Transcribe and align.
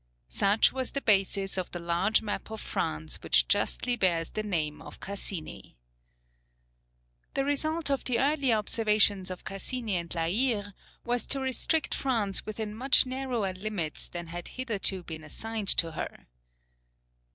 Such 0.29 0.73
was 0.73 0.93
the 0.93 1.01
basis 1.01 1.59
of 1.59 1.69
the 1.69 1.77
large 1.79 2.23
map 2.23 2.49
of 2.49 2.59
France 2.59 3.17
which 3.21 3.47
justly 3.47 3.95
bears 3.95 4.31
the 4.31 4.41
name 4.41 4.81
of 4.81 4.99
Cassini. 4.99 5.77
The 7.35 7.45
result 7.45 7.91
of 7.91 8.03
the 8.03 8.17
earlier 8.17 8.55
observations 8.55 9.29
of 9.29 9.43
Cassini 9.43 9.97
and 9.97 10.11
La 10.15 10.23
Hire 10.23 10.73
was 11.05 11.27
to 11.27 11.39
restrict 11.39 11.93
France 11.93 12.47
within 12.47 12.73
much 12.73 13.05
narrower 13.05 13.53
limits 13.53 14.07
than 14.07 14.25
had 14.25 14.47
hitherto 14.47 15.03
been 15.03 15.23
assigned 15.23 15.67
to 15.77 15.91
her. 15.91 16.25